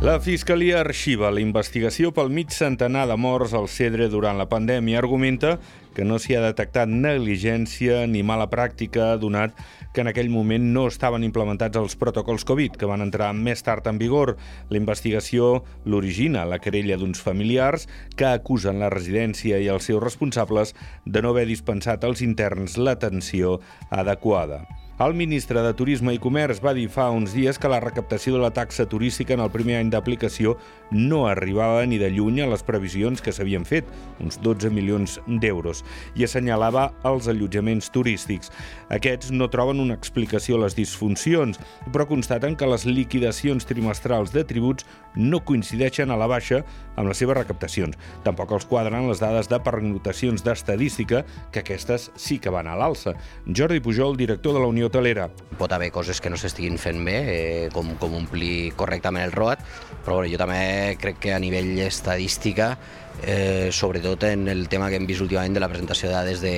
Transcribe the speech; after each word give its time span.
La 0.00 0.14
Fiscalia 0.16 0.78
arxiva 0.80 1.28
la 1.28 1.42
investigació 1.44 2.08
pel 2.16 2.30
mig 2.32 2.54
centenar 2.56 3.02
de 3.10 3.18
morts 3.20 3.52
al 3.52 3.66
Cedre 3.68 4.06
durant 4.08 4.38
la 4.40 4.46
pandèmia. 4.48 4.96
Argumenta 5.02 5.58
que 5.92 6.06
no 6.08 6.16
s'hi 6.16 6.38
ha 6.38 6.40
detectat 6.40 6.88
negligència 6.88 8.06
ni 8.08 8.22
mala 8.24 8.46
pràctica, 8.48 9.10
donat 9.20 9.52
que 9.92 10.00
en 10.00 10.08
aquell 10.08 10.32
moment 10.32 10.70
no 10.72 10.86
estaven 10.88 11.28
implementats 11.28 11.76
els 11.76 11.98
protocols 12.00 12.48
Covid, 12.48 12.80
que 12.80 12.88
van 12.88 13.04
entrar 13.04 13.28
més 13.36 13.60
tard 13.60 13.92
en 13.92 14.00
vigor. 14.00 14.38
La 14.72 14.80
investigació 14.80 15.66
l'origina 15.84 16.48
la 16.48 16.62
querella 16.64 16.96
d'uns 16.96 17.20
familiars 17.20 17.84
que 18.16 18.32
acusen 18.32 18.80
la 18.80 18.88
residència 18.88 19.60
i 19.60 19.68
els 19.68 19.92
seus 19.92 20.00
responsables 20.00 20.72
de 21.04 21.20
no 21.20 21.36
haver 21.36 21.44
dispensat 21.52 22.08
als 22.08 22.24
interns 22.24 22.80
l'atenció 22.80 23.58
adequada. 23.90 24.64
El 25.00 25.14
ministre 25.14 25.62
de 25.64 25.70
Turisme 25.72 26.12
i 26.12 26.18
Comerç 26.20 26.58
va 26.60 26.74
dir 26.76 26.82
fa 26.92 27.06
uns 27.16 27.32
dies 27.32 27.56
que 27.56 27.68
la 27.72 27.78
recaptació 27.80 28.34
de 28.34 28.40
la 28.42 28.50
taxa 28.52 28.84
turística 28.84 29.32
en 29.32 29.40
el 29.40 29.48
primer 29.48 29.78
any 29.78 29.88
d'aplicació 29.88 30.58
no 30.92 31.22
arribava 31.24 31.86
ni 31.88 31.96
de 31.96 32.10
lluny 32.12 32.42
a 32.44 32.48
les 32.50 32.60
previsions 32.68 33.24
que 33.24 33.32
s'havien 33.32 33.64
fet, 33.64 33.88
uns 34.20 34.36
12 34.44 34.68
milions 34.68 35.14
d'euros, 35.40 35.80
i 36.20 36.26
assenyalava 36.26 36.90
els 37.08 37.30
allotjaments 37.32 37.88
turístics. 37.94 38.52
Aquests 38.92 39.32
no 39.32 39.48
troben 39.48 39.80
una 39.80 39.96
explicació 39.96 40.58
a 40.58 40.66
les 40.66 40.76
disfuncions, 40.76 41.56
però 41.94 42.04
constaten 42.04 42.58
que 42.60 42.68
les 42.68 42.84
liquidacions 42.84 43.64
trimestrals 43.64 44.36
de 44.36 44.44
tributs 44.44 44.84
no 45.16 45.40
coincideixen 45.40 46.12
a 46.12 46.20
la 46.20 46.28
baixa 46.28 46.60
amb 47.00 47.08
les 47.08 47.24
seves 47.24 47.40
recaptacions. 47.40 47.96
Tampoc 48.28 48.52
els 48.52 48.68
quadren 48.68 49.08
les 49.08 49.24
dades 49.24 49.48
de 49.48 49.62
pernotacions 49.64 50.44
d'estadística, 50.44 51.24
que 51.56 51.64
aquestes 51.64 52.10
sí 52.20 52.36
que 52.36 52.52
van 52.52 52.68
a 52.68 52.76
l'alça. 52.76 53.16
Jordi 53.48 53.80
Pujol, 53.80 54.20
director 54.20 54.52
de 54.52 54.60
la 54.60 54.68
Unió 54.68 54.89
hotelera. 54.90 55.30
Pot 55.58 55.72
haver 55.72 55.90
coses 55.94 56.20
que 56.20 56.30
no 56.32 56.38
s'estiguin 56.40 56.78
fent 56.82 57.04
bé, 57.06 57.18
eh, 57.30 57.68
com, 57.72 57.94
com 58.00 58.16
omplir 58.18 58.72
correctament 58.76 59.24
el 59.24 59.34
ROAT, 59.34 59.62
però 60.04 60.18
bueno, 60.18 60.30
jo 60.32 60.40
també 60.40 60.96
crec 61.00 61.20
que 61.22 61.34
a 61.34 61.38
nivell 61.42 61.78
estadística, 61.86 62.74
eh, 63.22 63.70
sobretot 63.72 64.26
en 64.32 64.48
el 64.48 64.68
tema 64.68 64.90
que 64.90 64.98
hem 64.98 65.06
vist 65.06 65.22
últimament 65.22 65.54
de 65.54 65.62
la 65.62 65.70
presentació 65.70 66.10
de 66.10 66.14
dades 66.14 66.40
de, 66.42 66.56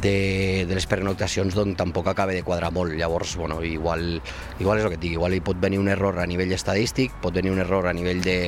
de, 0.00 0.64
de 0.68 0.74
les 0.74 0.86
pernoctacions 0.86 1.56
doncs 1.56 1.76
tampoc 1.76 2.08
acaba 2.08 2.32
de 2.32 2.42
quadrar 2.42 2.72
molt. 2.72 2.96
Llavors, 2.96 3.36
bueno, 3.36 3.62
igual, 3.64 4.22
igual 4.58 4.80
és 4.80 4.88
el 4.88 4.94
que 4.94 5.00
et 5.00 5.04
dic, 5.04 5.16
igual 5.18 5.36
hi 5.36 5.44
pot 5.44 5.60
venir 5.60 5.80
un 5.82 5.92
error 5.92 6.18
a 6.18 6.26
nivell 6.26 6.52
estadístic, 6.56 7.12
pot 7.22 7.34
venir 7.34 7.52
un 7.52 7.60
error 7.64 7.88
a 7.88 7.96
nivell 7.96 8.22
de, 8.24 8.38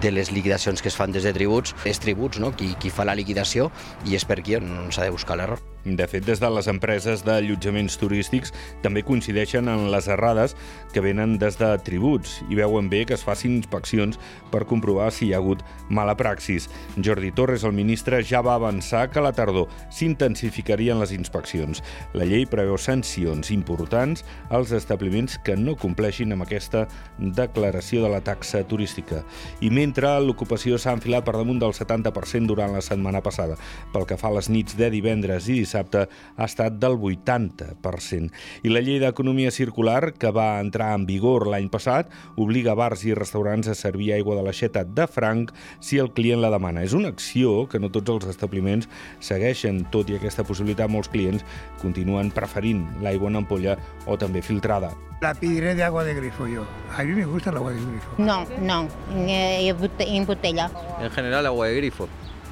de 0.00 0.12
les 0.12 0.32
liquidacions 0.32 0.82
que 0.82 0.92
es 0.92 0.96
fan 0.96 1.12
des 1.12 1.24
de 1.26 1.34
tributs, 1.36 1.74
és 1.84 2.00
tributs, 2.00 2.40
no? 2.40 2.52
qui, 2.56 2.74
qui 2.80 2.92
fa 2.92 3.08
la 3.08 3.16
liquidació 3.18 3.70
i 4.06 4.16
és 4.18 4.24
per 4.28 4.40
qui 4.42 4.60
on 4.60 4.90
s'ha 4.90 5.06
de 5.08 5.14
buscar 5.14 5.38
l'error. 5.40 5.62
De 5.84 6.04
fet, 6.04 6.26
des 6.26 6.40
de 6.40 6.48
les 6.52 6.66
empreses 6.68 7.22
d'allotjaments 7.24 7.94
turístics 7.96 8.50
també 8.84 9.00
coincideixen 9.00 9.68
en 9.72 9.86
les 9.88 10.10
errades 10.12 10.52
que 10.92 11.00
venen 11.00 11.38
des 11.40 11.56
de 11.56 11.70
tributs 11.86 12.34
i 12.50 12.58
veuen 12.58 12.90
bé 12.92 13.06
que 13.08 13.16
es 13.16 13.24
facin 13.24 13.54
inspeccions 13.56 14.18
per 14.52 14.66
comprovar 14.68 15.08
si 15.08 15.30
hi 15.30 15.32
ha 15.32 15.38
hagut 15.40 15.62
mala 15.88 16.18
praxis. 16.20 16.68
Jordi 17.00 17.30
Torres, 17.32 17.64
el 17.64 17.72
ministre, 17.72 18.20
ja 18.20 18.42
va 18.44 18.58
avançar 18.58 19.06
que 19.08 19.20
a 19.20 19.24
la 19.24 19.32
tardor 19.32 19.70
s'intensificarien 19.88 21.00
les 21.00 21.14
inspeccions. 21.16 21.80
La 22.12 22.28
llei 22.28 22.44
preveu 22.44 22.76
sancions 22.76 23.50
importants 23.54 24.26
als 24.50 24.74
establiments 24.76 25.38
que 25.40 25.56
no 25.56 25.78
compleixin 25.80 26.36
amb 26.36 26.44
aquesta 26.44 26.86
declaració 27.16 28.04
de 28.04 28.12
la 28.12 28.20
taxa 28.20 28.66
turística. 28.68 29.24
I 29.64 29.72
mentre 29.72 30.12
l'ocupació 30.20 30.76
s'ha 30.76 30.92
enfilat 30.98 31.24
per 31.24 31.38
damunt 31.38 31.62
del 31.62 31.72
70% 31.72 32.52
durant 32.52 32.76
la 32.76 32.84
setmana 32.84 33.24
passada. 33.24 33.56
Pel 33.94 34.04
que 34.04 34.20
fa 34.20 34.28
a 34.28 34.36
les 34.36 34.52
nits 34.52 34.76
de 34.76 34.92
divendres 34.92 35.48
i 35.48 35.62
ha 35.74 36.46
estat 36.46 36.78
del 36.80 36.96
80%. 36.98 38.30
I 38.62 38.72
la 38.72 38.82
llei 38.84 39.00
d'economia 39.02 39.52
circular, 39.54 40.12
que 40.14 40.32
va 40.34 40.60
entrar 40.60 40.92
en 40.96 41.06
vigor 41.08 41.46
l'any 41.50 41.68
passat, 41.72 42.10
obliga 42.36 42.74
bars 42.78 43.04
i 43.06 43.14
restaurants 43.14 43.68
a 43.68 43.76
servir 43.78 44.12
aigua 44.16 44.36
de 44.38 44.46
l'aixeta 44.46 44.84
de 44.84 45.06
franc 45.10 45.52
si 45.80 45.98
el 45.98 46.12
client 46.16 46.42
la 46.42 46.52
demana. 46.52 46.84
És 46.84 46.94
una 46.96 47.12
acció 47.12 47.66
que 47.70 47.80
no 47.80 47.92
tots 47.92 48.16
els 48.16 48.30
establiments 48.32 48.88
segueixen, 49.20 49.84
tot 49.92 50.10
i 50.10 50.18
aquesta 50.18 50.46
possibilitat 50.46 50.90
molts 50.90 51.10
clients 51.12 51.44
continuen 51.82 52.32
preferint 52.34 52.86
l'aigua 53.04 53.30
en 53.30 53.42
ampolla 53.42 53.78
o 54.06 54.18
també 54.18 54.42
filtrada. 54.42 54.92
La 55.20 55.34
pediré 55.34 55.74
de 55.74 55.84
agua 55.84 56.02
de 56.04 56.14
grifo 56.14 56.46
yo. 56.48 56.64
A 56.96 57.02
mí 57.02 57.12
me 57.12 57.26
gusta 57.26 57.50
el 57.50 57.56
agua 57.56 57.72
de 57.72 57.80
grifo. 57.80 58.10
No, 58.16 58.46
no, 58.62 58.88
en 59.12 60.26
botella. 60.26 60.70
En 60.98 61.10
general 61.10 61.46
agua 61.46 61.66
de 61.66 61.76
grifo. 61.76 62.08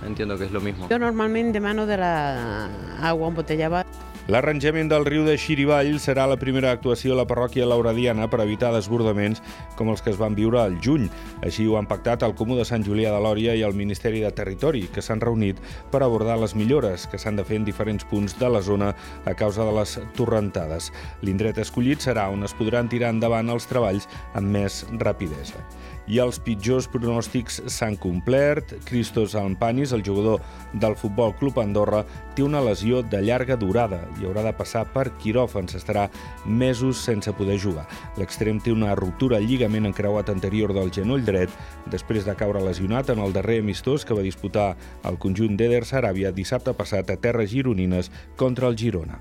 Entiendo 0.07 0.39
que 0.39 0.45
es 0.45 0.53
lo 0.53 0.61
mismo. 0.61 0.89
Yo 0.89 0.99
normalmente 0.99 1.53
demano 1.53 1.87
de 1.87 1.97
la 1.97 2.69
agua 3.03 3.29
embotellada. 3.29 3.85
L'arranjament 4.29 4.91
del 4.93 5.07
riu 5.09 5.23
de 5.25 5.39
Xirivall 5.41 5.95
serà 6.05 6.27
la 6.29 6.37
primera 6.37 6.69
actuació 6.77 7.15
a 7.15 7.17
la 7.17 7.25
parròquia 7.25 7.65
lauradiana 7.65 8.27
per 8.29 8.43
evitar 8.45 8.75
desbordaments 8.75 9.41
com 9.79 9.89
els 9.89 10.05
que 10.05 10.13
es 10.13 10.19
van 10.21 10.37
viure 10.37 10.61
al 10.61 10.77
juny. 10.85 11.07
Així 11.41 11.65
ho 11.65 11.79
han 11.81 11.89
pactat 11.89 12.27
el 12.27 12.37
Comú 12.37 12.59
de 12.59 12.67
Sant 12.69 12.85
Julià 12.85 13.15
de 13.15 13.23
Lòria 13.25 13.57
i 13.57 13.65
el 13.65 13.73
Ministeri 13.73 14.21
de 14.21 14.35
Territori, 14.37 14.85
que 14.93 15.01
s'han 15.01 15.25
reunit 15.25 15.65
per 15.89 16.03
abordar 16.05 16.37
les 16.37 16.53
millores 16.53 17.09
que 17.09 17.17
s'han 17.17 17.41
de 17.41 17.49
fer 17.49 17.63
en 17.63 17.65
diferents 17.65 18.05
punts 18.05 18.37
de 18.37 18.53
la 18.53 18.61
zona 18.61 18.93
a 19.25 19.33
causa 19.33 19.65
de 19.65 19.73
les 19.81 19.97
torrentades. 20.21 20.93
L'indret 21.25 21.65
escollit 21.65 22.05
serà 22.05 22.29
on 22.29 22.45
es 22.45 22.53
podran 22.53 22.93
tirar 22.93 23.17
endavant 23.17 23.49
els 23.49 23.65
treballs 23.73 24.13
amb 24.37 24.53
més 24.61 24.85
rapidesa 25.01 25.65
i 26.09 26.19
els 26.23 26.39
pitjors 26.41 26.89
pronòstics 26.91 27.61
s'han 27.69 27.97
complert. 28.01 28.75
Cristos 28.89 29.35
Almpanis, 29.39 29.93
el 29.93 30.05
jugador 30.05 30.43
del 30.73 30.97
Futbol 30.97 31.35
Club 31.39 31.61
Andorra, 31.61 32.05
té 32.35 32.43
una 32.43 32.63
lesió 32.65 33.03
de 33.03 33.21
llarga 33.23 33.57
durada 33.61 34.01
i 34.21 34.27
haurà 34.27 34.45
de 34.47 34.55
passar 34.57 34.87
per 34.95 35.09
quiròfans. 35.23 35.77
Estarà 35.79 36.09
mesos 36.45 37.03
sense 37.05 37.33
poder 37.37 37.59
jugar. 37.61 37.87
L'extrem 38.19 38.61
té 38.61 38.73
una 38.73 38.95
ruptura 38.99 39.39
al 39.39 39.49
lligament 39.49 39.89
encreuat 39.91 40.33
anterior 40.33 40.75
del 40.77 40.93
genoll 40.95 41.25
dret 41.25 41.53
després 41.93 42.27
de 42.27 42.37
caure 42.39 42.63
lesionat 42.65 43.13
en 43.13 43.23
el 43.25 43.37
darrer 43.37 43.61
amistós 43.63 44.05
que 44.05 44.17
va 44.17 44.25
disputar 44.25 44.75
el 45.09 45.21
conjunt 45.21 45.57
d'Eder 45.59 45.85
Saràbia 45.89 46.33
dissabte 46.35 46.75
passat 46.75 47.11
a 47.11 47.21
terres 47.21 47.53
gironines 47.53 48.13
contra 48.37 48.69
el 48.69 48.79
Girona. 48.79 49.21